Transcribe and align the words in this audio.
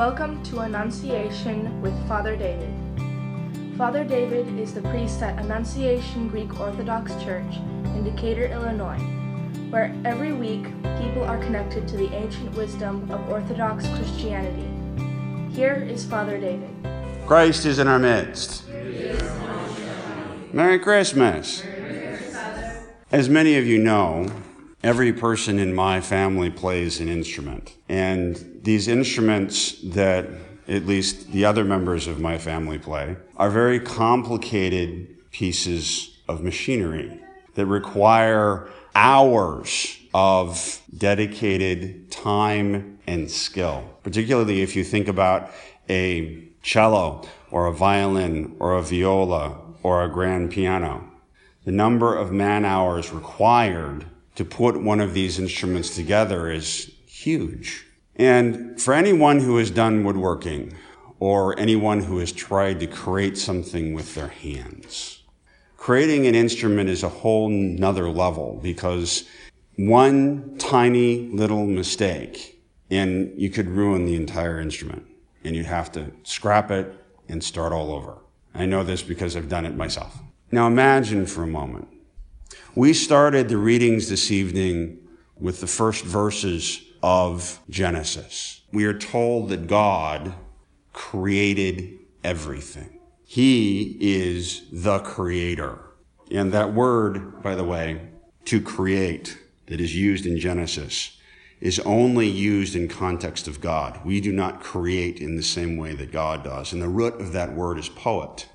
Welcome 0.00 0.42
to 0.44 0.60
Annunciation 0.60 1.82
with 1.82 1.92
Father 2.08 2.34
David. 2.34 2.72
Father 3.76 4.02
David 4.02 4.58
is 4.58 4.72
the 4.72 4.80
priest 4.80 5.20
at 5.20 5.38
Annunciation 5.38 6.26
Greek 6.28 6.58
Orthodox 6.58 7.12
Church 7.22 7.56
in 7.84 8.04
Decatur, 8.04 8.46
Illinois, 8.46 8.96
where 9.68 9.94
every 10.06 10.32
week 10.32 10.64
people 11.02 11.22
are 11.24 11.36
connected 11.36 11.86
to 11.86 11.98
the 11.98 12.10
ancient 12.14 12.50
wisdom 12.54 13.10
of 13.10 13.28
Orthodox 13.28 13.86
Christianity. 13.88 14.66
Here 15.54 15.86
is 15.86 16.02
Father 16.06 16.40
David. 16.40 16.70
Christ 17.26 17.66
is 17.66 17.78
in 17.78 17.86
our 17.86 17.98
midst. 17.98 18.66
Merry 20.50 20.78
Christmas. 20.78 21.62
As 23.12 23.28
many 23.28 23.58
of 23.58 23.66
you 23.66 23.76
know, 23.76 24.32
every 24.82 25.12
person 25.12 25.58
in 25.58 25.74
my 25.74 26.00
family 26.00 26.50
plays 26.50 27.00
an 27.00 27.08
instrument. 27.08 27.74
And 27.88 28.60
these 28.62 28.88
instruments 28.88 29.72
that 29.82 30.26
at 30.68 30.86
least 30.86 31.32
the 31.32 31.44
other 31.44 31.64
members 31.64 32.06
of 32.06 32.20
my 32.20 32.38
family 32.38 32.78
play 32.78 33.16
are 33.36 33.50
very 33.50 33.80
complicated 33.80 35.08
pieces 35.32 36.16
of 36.28 36.42
machinery 36.42 37.20
that 37.54 37.66
require 37.66 38.68
hours 38.94 39.98
of 40.14 40.80
dedicated 40.96 42.10
time 42.10 42.98
and 43.06 43.30
skill. 43.30 43.98
Particularly 44.02 44.62
if 44.62 44.76
you 44.76 44.84
think 44.84 45.08
about 45.08 45.50
a 45.88 46.44
cello 46.62 47.22
or 47.50 47.66
a 47.66 47.72
violin 47.72 48.56
or 48.58 48.76
a 48.76 48.82
viola 48.82 49.58
or 49.82 50.04
a 50.04 50.08
grand 50.08 50.50
piano. 50.50 51.10
The 51.64 51.72
number 51.72 52.16
of 52.16 52.32
man 52.32 52.64
hours 52.64 53.12
required 53.12 54.06
to 54.40 54.44
put 54.46 54.82
one 54.82 55.00
of 55.00 55.12
these 55.12 55.38
instruments 55.38 55.94
together 55.94 56.50
is 56.50 56.90
huge. 57.04 57.84
And 58.16 58.80
for 58.80 58.94
anyone 58.94 59.38
who 59.38 59.58
has 59.58 59.70
done 59.70 60.02
woodworking 60.02 60.72
or 61.18 61.58
anyone 61.60 62.00
who 62.00 62.16
has 62.20 62.32
tried 62.32 62.80
to 62.80 62.86
create 62.86 63.36
something 63.36 63.92
with 63.92 64.14
their 64.14 64.28
hands, 64.28 65.22
creating 65.76 66.26
an 66.26 66.34
instrument 66.34 66.88
is 66.88 67.02
a 67.02 67.10
whole 67.10 67.50
nother 67.50 68.08
level 68.08 68.58
because 68.62 69.28
one 69.76 70.56
tiny 70.56 71.28
little 71.28 71.66
mistake 71.66 72.62
and 72.90 73.38
you 73.38 73.50
could 73.50 73.68
ruin 73.68 74.06
the 74.06 74.16
entire 74.16 74.58
instrument 74.58 75.06
and 75.44 75.54
you'd 75.54 75.66
have 75.66 75.92
to 75.92 76.12
scrap 76.22 76.70
it 76.70 76.90
and 77.28 77.44
start 77.44 77.74
all 77.74 77.92
over. 77.92 78.16
I 78.54 78.64
know 78.64 78.84
this 78.84 79.02
because 79.02 79.36
I've 79.36 79.50
done 79.50 79.66
it 79.66 79.76
myself. 79.76 80.18
Now 80.50 80.66
imagine 80.66 81.26
for 81.26 81.42
a 81.42 81.46
moment. 81.46 81.88
We 82.74 82.92
started 82.92 83.48
the 83.48 83.56
readings 83.56 84.08
this 84.08 84.30
evening 84.30 84.98
with 85.36 85.60
the 85.60 85.66
first 85.66 86.04
verses 86.04 86.80
of 87.02 87.58
Genesis. 87.68 88.60
We 88.72 88.84
are 88.84 88.96
told 88.96 89.48
that 89.48 89.66
God 89.66 90.34
created 90.92 91.98
everything. 92.22 93.00
He 93.24 93.96
is 94.00 94.62
the 94.70 95.00
creator. 95.00 95.80
And 96.30 96.52
that 96.52 96.72
word, 96.72 97.42
by 97.42 97.56
the 97.56 97.64
way, 97.64 98.08
to 98.44 98.60
create, 98.60 99.36
that 99.66 99.80
is 99.80 99.96
used 99.96 100.24
in 100.24 100.38
Genesis, 100.38 101.16
is 101.60 101.80
only 101.80 102.28
used 102.28 102.76
in 102.76 102.86
context 102.86 103.48
of 103.48 103.60
God. 103.60 104.00
We 104.04 104.20
do 104.20 104.32
not 104.32 104.60
create 104.60 105.18
in 105.20 105.36
the 105.36 105.42
same 105.42 105.76
way 105.76 105.94
that 105.94 106.12
God 106.12 106.44
does. 106.44 106.72
And 106.72 106.80
the 106.80 106.88
root 106.88 107.20
of 107.20 107.32
that 107.32 107.54
word 107.54 107.78
is 107.78 107.88
poet. 107.88 108.48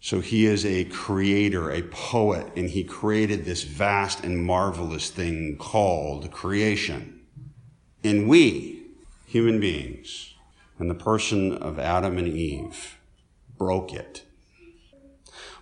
So 0.00 0.20
he 0.20 0.46
is 0.46 0.64
a 0.64 0.84
creator, 0.84 1.70
a 1.70 1.82
poet, 1.82 2.52
and 2.56 2.70
he 2.70 2.84
created 2.84 3.44
this 3.44 3.64
vast 3.64 4.22
and 4.22 4.44
marvelous 4.44 5.10
thing 5.10 5.56
called 5.58 6.30
creation. 6.30 7.20
And 8.04 8.28
we, 8.28 8.86
human 9.26 9.58
beings, 9.58 10.34
and 10.78 10.88
the 10.88 10.94
person 10.94 11.52
of 11.52 11.78
Adam 11.78 12.16
and 12.16 12.28
Eve, 12.28 12.98
broke 13.56 13.92
it. 13.92 14.22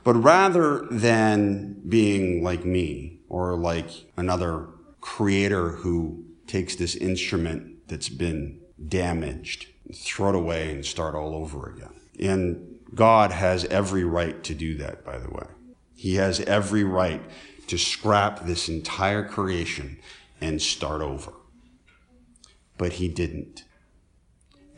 But 0.05 0.14
rather 0.14 0.87
than 0.91 1.81
being 1.89 2.45
like 2.45 2.64
me 2.64 3.20
or 3.29 3.57
like 3.57 3.89
another 4.17 4.69
creator 5.01 5.70
who 5.70 6.25
takes 6.46 6.77
this 6.77 6.95
instrument 6.95 7.89
that's 7.89 8.08
been 8.08 8.61
damaged, 8.89 9.67
throw 9.95 10.29
it 10.29 10.35
away 10.35 10.73
and 10.73 10.85
start 10.85 11.14
all 11.14 11.35
over 11.35 11.70
again. 11.70 11.95
And 12.20 12.76
God 12.95 13.33
has 13.33 13.64
every 13.67 14.05
right 14.05 14.42
to 14.45 14.55
do 14.55 14.77
that, 14.77 15.05
by 15.05 15.19
the 15.19 15.30
way. 15.30 15.47
He 15.95 16.17
has 16.17 16.41
every 16.41 16.85
right 16.85 17.23
to 17.67 17.79
scrap 17.79 18.47
this 18.47 18.69
entire 18.69 19.27
creation 19.27 19.98
and 20.41 20.61
start 20.61 21.02
over. 21.02 21.33
But 22.79 22.95
he 22.95 23.08
didn't. 23.08 23.64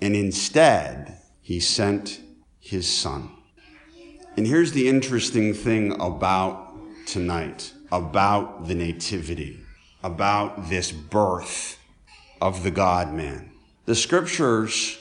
And 0.01 0.15
instead, 0.15 1.19
he 1.41 1.61
sent 1.61 2.21
his 2.61 2.89
son. 2.89 3.31
And 4.37 4.47
here's 4.47 4.73
the 4.73 4.89
interesting 4.89 5.53
thing 5.53 6.01
about 6.01 6.73
tonight, 7.07 7.73
about 7.91 8.69
the 8.69 8.75
nativity, 8.75 9.61
about 10.03 10.69
this 10.69 10.93
birth 10.93 11.79
of 12.41 12.63
the 12.63 12.71
God 12.71 13.13
man. 13.13 13.51
The 13.87 13.97
scriptures 13.97 14.99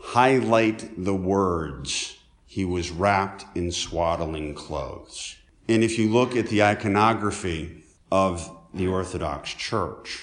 highlight 0.00 1.04
the 1.04 1.14
words 1.14 2.16
he 2.54 2.64
was 2.64 2.92
wrapped 2.92 3.44
in 3.56 3.72
swaddling 3.72 4.54
clothes. 4.54 5.34
And 5.66 5.82
if 5.82 5.98
you 5.98 6.08
look 6.08 6.36
at 6.36 6.46
the 6.46 6.62
iconography 6.62 7.82
of 8.12 8.48
the 8.72 8.86
Orthodox 8.86 9.52
Church, 9.54 10.22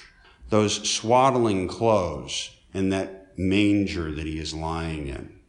those 0.50 0.90
swaddling 0.90 1.68
clothes 1.68 2.56
and 2.74 2.90
that 2.94 3.38
manger 3.38 4.14
that 4.14 4.25
he 4.25 4.40
is 4.40 4.53
lying 4.53 5.08
in 5.08 5.40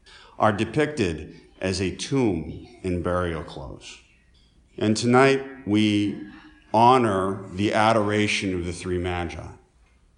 are 0.40 0.52
depicted 0.52 1.36
as 1.60 1.80
a 1.80 1.94
tomb 1.94 2.66
in 2.82 3.00
burial 3.00 3.44
clothes. 3.44 4.00
And 4.76 4.96
tonight 4.96 5.40
we 5.64 6.20
honor 6.74 7.44
the 7.52 7.74
adoration 7.74 8.56
of 8.56 8.66
the 8.66 8.72
three 8.72 8.98
magi 8.98 9.46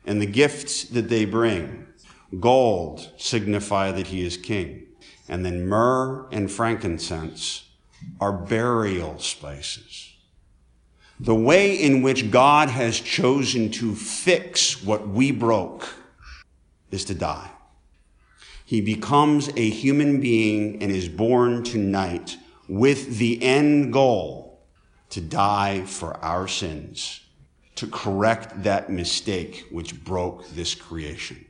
and 0.06 0.18
the 0.18 0.24
gifts 0.24 0.84
that 0.84 1.10
they 1.10 1.26
bring. 1.26 1.88
Gold 2.40 3.12
signify 3.18 3.92
that 3.92 4.06
he 4.06 4.24
is 4.24 4.38
king. 4.38 4.86
And 5.28 5.44
then 5.44 5.66
myrrh 5.66 6.26
and 6.30 6.50
frankincense 6.50 7.68
are 8.20 8.32
burial 8.32 9.18
spices. 9.18 10.12
The 11.18 11.34
way 11.34 11.74
in 11.74 12.02
which 12.02 12.30
God 12.30 12.68
has 12.68 13.00
chosen 13.00 13.70
to 13.72 13.94
fix 13.94 14.82
what 14.82 15.08
we 15.08 15.30
broke 15.30 15.94
is 16.90 17.04
to 17.06 17.14
die. 17.14 17.50
He 18.64 18.80
becomes 18.80 19.48
a 19.56 19.70
human 19.70 20.20
being 20.20 20.82
and 20.82 20.90
is 20.90 21.08
born 21.08 21.62
tonight 21.62 22.36
with 22.68 23.18
the 23.18 23.42
end 23.42 23.92
goal 23.92 24.62
to 25.10 25.20
die 25.20 25.82
for 25.82 26.16
our 26.16 26.48
sins, 26.48 27.20
to 27.76 27.86
correct 27.86 28.62
that 28.64 28.90
mistake 28.90 29.66
which 29.70 30.02
broke 30.02 30.48
this 30.48 30.74
creation, 30.74 31.44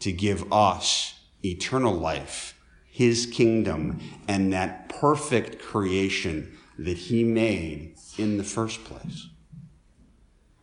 to 0.00 0.10
give 0.10 0.52
us 0.52 1.14
eternal 1.44 1.94
life 1.94 2.54
his 2.96 3.26
kingdom 3.26 4.00
and 4.26 4.54
that 4.54 4.88
perfect 4.88 5.60
creation 5.60 6.56
that 6.78 6.96
he 6.96 7.22
made 7.22 7.94
in 8.16 8.38
the 8.38 8.42
first 8.42 8.82
place. 8.84 9.28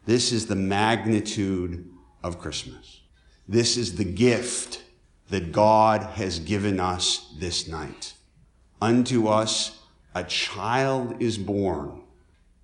This 0.08 0.32
is 0.32 0.48
the 0.48 0.56
magnitude 0.56 1.88
of 2.24 2.40
Christmas. 2.40 3.02
This 3.48 3.78
is 3.78 3.98
the 3.98 4.04
gift 4.04 4.82
that 5.30 5.52
God 5.52 6.02
has 6.02 6.40
given 6.40 6.80
us 6.80 7.36
this 7.38 7.68
night. 7.68 8.14
Unto 8.82 9.28
us 9.28 9.80
a 10.16 10.24
child 10.24 11.22
is 11.22 11.38
born 11.38 12.02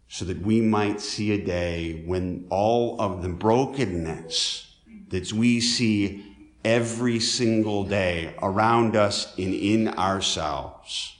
so 0.07 0.25
that 0.25 0.41
we 0.41 0.61
might 0.61 0.99
see 0.99 1.31
a 1.31 1.45
day 1.45 2.01
when 2.07 2.47
all 2.49 2.99
of 2.99 3.21
the 3.21 3.29
brokenness 3.29 4.77
that 5.09 5.31
we 5.31 5.61
see 5.61 6.28
every 6.63 7.19
single 7.19 7.83
day 7.83 8.33
around 8.41 8.95
us 8.95 9.37
and 9.37 9.53
in 9.53 9.87
ourselves 9.89 11.17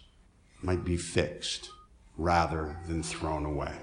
might 0.62 0.83
be 0.83 0.97
fixed 0.97 1.69
rather 2.18 2.75
than 2.88 3.01
thrown 3.01 3.45
away. 3.45 3.74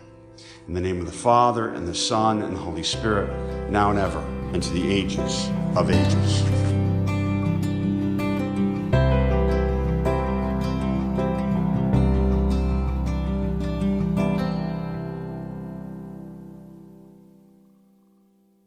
In 0.69 0.75
the 0.75 0.81
name 0.81 1.01
of 1.01 1.07
the 1.07 1.13
Father, 1.13 1.71
and 1.71 1.89
the 1.89 1.95
Son, 1.95 2.43
and 2.43 2.55
the 2.55 2.61
Holy 2.61 2.83
Spirit, 2.83 3.31
now 3.71 3.91
and 3.91 3.99
ever, 3.99 4.21
and 4.53 4.63
to 4.63 4.71
the 4.73 4.93
ages 4.93 5.49
of 5.75 5.91
ages. 5.91 6.76